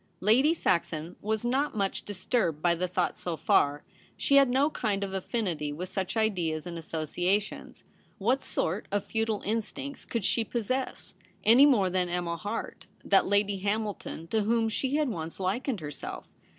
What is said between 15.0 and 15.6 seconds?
once